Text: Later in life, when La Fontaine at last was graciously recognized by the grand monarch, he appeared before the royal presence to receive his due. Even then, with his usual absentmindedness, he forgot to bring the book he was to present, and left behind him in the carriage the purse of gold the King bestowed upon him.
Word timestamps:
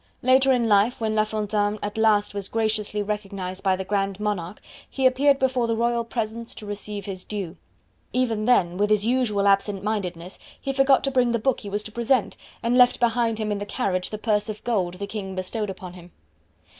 Later 0.23 0.51
in 0.51 0.67
life, 0.67 0.99
when 0.99 1.13
La 1.13 1.23
Fontaine 1.25 1.77
at 1.83 1.95
last 1.95 2.33
was 2.33 2.49
graciously 2.49 3.03
recognized 3.03 3.61
by 3.61 3.75
the 3.75 3.83
grand 3.85 4.19
monarch, 4.19 4.59
he 4.89 5.05
appeared 5.05 5.37
before 5.37 5.67
the 5.67 5.75
royal 5.75 6.03
presence 6.03 6.55
to 6.55 6.65
receive 6.65 7.05
his 7.05 7.23
due. 7.23 7.55
Even 8.11 8.45
then, 8.45 8.77
with 8.77 8.89
his 8.89 9.05
usual 9.05 9.47
absentmindedness, 9.47 10.39
he 10.59 10.73
forgot 10.73 11.03
to 11.03 11.11
bring 11.11 11.33
the 11.33 11.37
book 11.37 11.59
he 11.59 11.69
was 11.69 11.83
to 11.83 11.91
present, 11.91 12.35
and 12.63 12.79
left 12.79 12.99
behind 12.99 13.37
him 13.37 13.51
in 13.51 13.59
the 13.59 13.63
carriage 13.63 14.09
the 14.09 14.17
purse 14.17 14.49
of 14.49 14.63
gold 14.63 14.95
the 14.95 15.05
King 15.05 15.35
bestowed 15.35 15.69
upon 15.69 15.93
him. 15.93 16.11